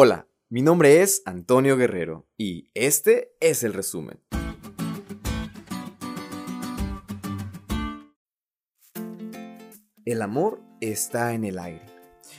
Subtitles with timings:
[0.00, 4.20] Hola, mi nombre es Antonio Guerrero y este es el resumen.
[10.04, 11.84] El amor está en el aire.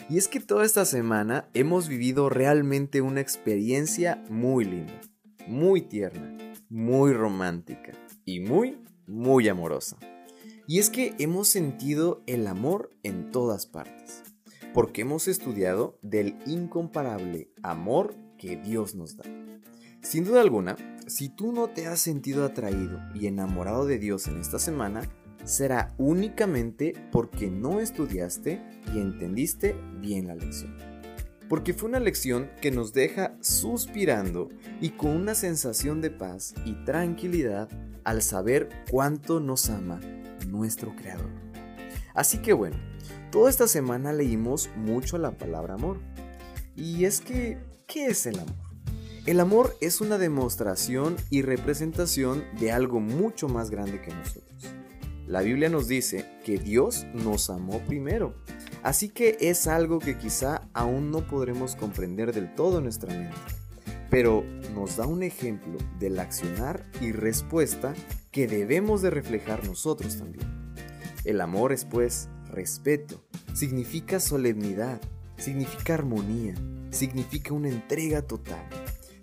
[0.09, 5.01] Y es que toda esta semana hemos vivido realmente una experiencia muy linda,
[5.45, 6.37] muy tierna,
[6.69, 7.91] muy romántica
[8.23, 9.97] y muy, muy amorosa.
[10.65, 14.28] Y es que hemos sentido el amor en todas partes
[14.73, 19.23] porque hemos estudiado del incomparable amor que Dios nos da.
[20.01, 24.39] Sin duda alguna, si tú no te has sentido atraído y enamorado de Dios en
[24.39, 25.01] esta semana,
[25.43, 28.61] será únicamente porque no estudiaste
[28.93, 30.77] y entendiste bien la lección.
[31.49, 34.49] Porque fue una lección que nos deja suspirando
[34.79, 37.69] y con una sensación de paz y tranquilidad
[38.03, 39.99] al saber cuánto nos ama
[40.47, 41.31] nuestro Creador.
[42.13, 42.77] Así que bueno,
[43.31, 45.99] Toda esta semana leímos mucho la palabra amor.
[46.75, 48.55] Y es que, ¿qué es el amor?
[49.27, 54.73] El amor es una demostración y representación de algo mucho más grande que nosotros.
[55.27, 58.33] La Biblia nos dice que Dios nos amó primero,
[58.81, 63.35] así que es algo que quizá aún no podremos comprender del todo en nuestra mente,
[64.09, 64.43] pero
[64.73, 67.93] nos da un ejemplo del accionar y respuesta
[68.31, 70.47] que debemos de reflejar nosotros también.
[71.25, 74.99] El amor es pues respeto, significa solemnidad,
[75.37, 76.55] significa armonía,
[76.91, 78.67] significa una entrega total.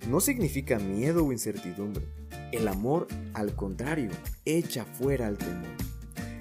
[0.09, 2.07] No significa miedo o incertidumbre.
[2.53, 4.11] El amor, al contrario,
[4.45, 5.75] echa fuera al temor.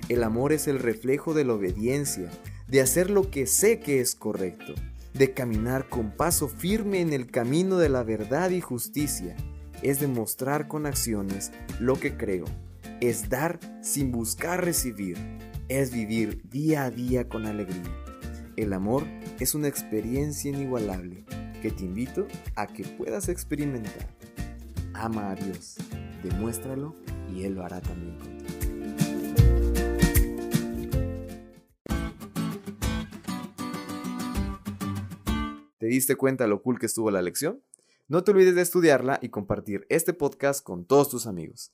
[0.07, 2.29] El amor es el reflejo de la obediencia,
[2.67, 4.75] de hacer lo que sé que es correcto,
[5.13, 9.35] de caminar con paso firme en el camino de la verdad y justicia.
[9.81, 12.45] Es demostrar con acciones lo que creo.
[13.01, 15.17] Es dar sin buscar recibir
[15.67, 17.83] es vivir día a día con alegría.
[18.55, 19.03] El amor
[19.39, 21.25] es una experiencia inigualable
[21.61, 24.07] que te invito a que puedas experimentar.
[24.93, 25.77] Ama a Dios,
[26.23, 26.95] demuéstralo
[27.33, 28.35] y Él lo hará también contigo.
[35.79, 37.61] ¿Te diste cuenta lo cool que estuvo la lección?
[38.07, 41.73] No te olvides de estudiarla y compartir este podcast con todos tus amigos.